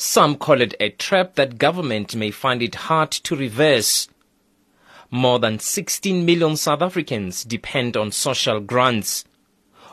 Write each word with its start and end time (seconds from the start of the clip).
Some 0.00 0.36
call 0.36 0.60
it 0.60 0.76
a 0.78 0.90
trap 0.90 1.34
that 1.34 1.58
government 1.58 2.14
may 2.14 2.30
find 2.30 2.62
it 2.62 2.76
hard 2.76 3.10
to 3.10 3.34
reverse. 3.34 4.06
More 5.10 5.40
than 5.40 5.58
16 5.58 6.24
million 6.24 6.56
South 6.56 6.82
Africans 6.82 7.42
depend 7.42 7.96
on 7.96 8.12
social 8.12 8.60
grants. 8.60 9.24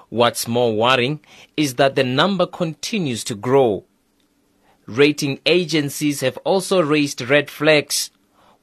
What's 0.10 0.47
more 0.47 0.76
worrying 0.76 1.21
is 1.57 1.73
that 1.76 1.96
the 1.96 2.04
number 2.04 2.46
continues 2.46 3.23
to 3.23 3.33
grow. 3.33 3.86
Rating 4.86 5.39
agencies 5.43 6.21
have 6.21 6.37
also 6.43 6.83
raised 6.83 7.27
red 7.27 7.49
flags, 7.49 8.11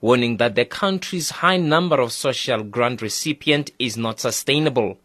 warning 0.01 0.37
that 0.37 0.55
the 0.55 0.65
country's 0.65 1.31
high 1.31 1.57
number 1.57 2.01
of 2.01 2.13
social 2.13 2.63
grant 2.63 3.03
recipients 3.03 3.73
is 3.81 3.97
not 3.97 4.21
sustainable. 4.21 4.97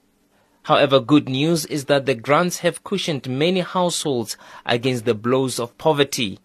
However, 0.68 1.00
good 1.00 1.30
news 1.30 1.66
is 1.68 1.86
that 1.86 2.06
the 2.06 2.14
grants 2.14 2.58
have 2.58 2.84
cushioned 2.84 3.30
many 3.30 3.62
households 3.62 4.36
against 4.66 5.06
the 5.06 5.14
blows 5.14 5.62
of 5.62 5.78
poverty. 5.78 6.40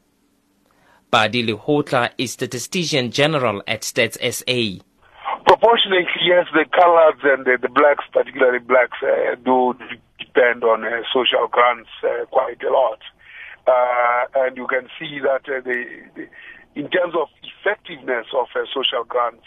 Pali 1.11 1.43
Lehohla 1.45 2.13
is 2.19 2.31
Statistician 2.31 3.11
General 3.11 3.65
at 3.67 3.81
Stats 3.81 4.15
SA. 4.23 4.85
Proportionately, 5.45 6.07
yes, 6.23 6.47
the 6.55 6.65
colors 6.71 7.19
and 7.25 7.45
the, 7.47 7.59
the 7.61 7.69
blacks, 7.69 8.05
particularly 8.13 8.61
blacks, 8.61 8.97
uh, 9.03 9.35
do 9.45 9.75
depend 10.21 10.63
on 10.63 10.85
uh, 10.85 11.03
social 11.13 11.49
grants 11.51 11.91
uh, 12.05 12.25
quite 12.27 12.63
a 12.63 12.71
lot. 12.71 13.01
Uh, 13.67 14.47
and 14.47 14.57
you 14.57 14.69
can 14.69 14.87
see 15.01 15.19
that 15.19 15.43
uh, 15.51 15.61
the, 15.67 15.83
the, 16.15 16.29
in 16.79 16.89
terms 16.91 17.15
of 17.19 17.27
effectiveness 17.43 18.27
of 18.39 18.47
uh, 18.55 18.63
social 18.73 19.03
grants, 19.03 19.43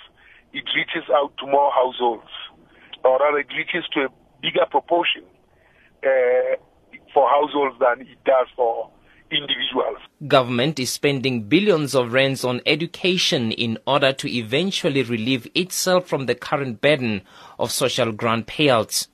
it 0.52 0.66
reaches 0.76 1.08
out 1.16 1.32
to 1.40 1.48
more 1.48 1.72
households, 1.72 2.28
or 3.06 3.20
rather, 3.20 3.40
it 3.40 3.48
reaches 3.56 3.88
to 3.94 4.02
a 4.02 4.25
bigger 4.42 4.66
proportion 4.70 5.24
uh, 6.04 6.56
for 7.14 7.30
households 7.30 7.76
than 7.80 8.02
it 8.08 8.24
does 8.26 8.48
for 8.56 8.90
individuals. 9.32 9.98
Government 10.28 10.80
is 10.80 10.92
spending 10.92 11.44
billions 11.44 11.96
of 11.96 12.14
rands 12.14 12.44
on 12.44 12.62
education 12.66 13.52
in 13.52 13.78
order 13.86 14.14
to 14.14 14.30
eventually 14.32 15.04
relieve 15.04 15.48
itself 15.56 16.08
from 16.08 16.26
the 16.26 16.36
current 16.36 16.82
burden 16.82 17.22
of 17.60 17.72
social 17.72 18.12
grant 18.12 18.48
payouts. 18.48 19.08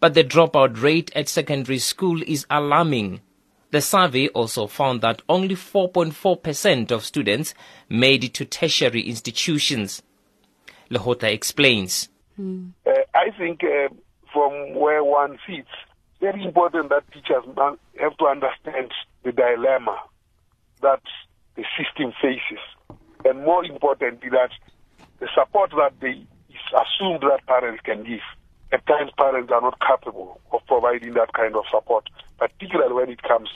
But 0.00 0.14
the 0.14 0.24
dropout 0.24 0.82
rate 0.82 1.10
at 1.14 1.28
secondary 1.28 1.78
school 1.78 2.22
is 2.26 2.46
alarming. 2.50 3.20
The 3.70 3.80
survey 3.80 4.28
also 4.28 4.66
found 4.66 5.00
that 5.00 5.22
only 5.28 5.54
4.4% 5.54 6.90
of 6.90 7.04
students 7.04 7.54
made 7.88 8.24
it 8.24 8.34
to 8.34 8.44
tertiary 8.44 9.02
institutions. 9.02 10.02
Lehohla 10.90 11.32
explains. 11.32 12.08
Hmm. 12.36 12.68
Uh, 12.86 12.92
I 13.14 13.30
think 13.36 13.64
uh, 13.64 13.88
from 14.36 14.74
where 14.74 15.02
one 15.02 15.38
sits, 15.48 15.72
very 16.20 16.44
important 16.44 16.90
that 16.90 17.10
teachers 17.10 17.42
have 17.56 18.16
to 18.18 18.26
understand 18.26 18.92
the 19.24 19.32
dilemma 19.32 19.96
that 20.82 21.00
the 21.54 21.64
system 21.72 22.12
faces. 22.20 22.60
And 23.24 23.46
more 23.46 23.64
importantly, 23.64 24.28
that 24.28 24.50
the 25.20 25.28
support 25.34 25.70
that 25.70 25.94
they 26.00 26.26
assume 26.68 27.20
that 27.22 27.46
parents 27.46 27.80
can 27.82 28.04
give 28.04 28.20
at 28.72 28.86
times 28.86 29.10
parents 29.16 29.50
are 29.50 29.62
not 29.62 29.78
capable 29.80 30.38
of 30.52 30.60
providing 30.66 31.14
that 31.14 31.32
kind 31.32 31.56
of 31.56 31.64
support, 31.72 32.06
particularly 32.36 32.92
when 32.92 33.08
it 33.08 33.22
comes 33.22 33.48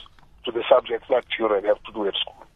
to 0.46 0.50
the 0.50 0.62
subjects 0.66 1.08
that 1.10 1.28
children 1.28 1.62
have 1.64 1.82
to 1.82 1.92
do 1.92 2.06
at 2.06 2.14
school. 2.14 2.46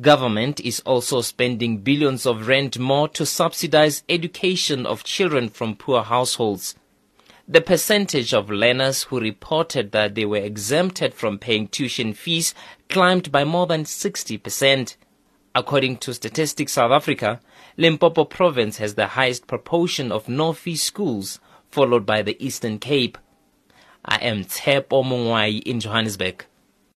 Government 0.00 0.60
is 0.60 0.78
also 0.80 1.22
spending 1.22 1.78
billions 1.78 2.24
of 2.24 2.46
rand 2.46 2.78
more 2.78 3.08
to 3.08 3.26
subsidize 3.26 4.04
education 4.08 4.86
of 4.86 5.02
children 5.02 5.48
from 5.48 5.74
poor 5.74 6.04
households. 6.04 6.76
The 7.46 7.60
percentage 7.60 8.32
of 8.32 8.48
learners 8.48 9.02
who 9.02 9.20
reported 9.20 9.92
that 9.92 10.14
they 10.14 10.24
were 10.24 10.38
exempted 10.38 11.12
from 11.12 11.38
paying 11.38 11.68
tuition 11.68 12.14
fees 12.14 12.54
climbed 12.88 13.30
by 13.30 13.44
more 13.44 13.66
than 13.66 13.84
60%. 13.84 14.96
According 15.54 15.98
to 15.98 16.14
Statistics 16.14 16.72
South 16.72 16.90
Africa, 16.90 17.40
Limpopo 17.76 18.24
province 18.24 18.78
has 18.78 18.94
the 18.94 19.08
highest 19.08 19.46
proportion 19.46 20.10
of 20.10 20.26
no-fee 20.26 20.76
schools, 20.76 21.38
followed 21.70 22.06
by 22.06 22.22
the 22.22 22.42
Eastern 22.42 22.78
Cape. 22.78 23.18
I 24.06 24.16
am 24.16 24.44
Tshepo 24.44 25.04
Mongoai 25.04 25.62
in 25.64 25.80
Johannesburg. 25.80 26.46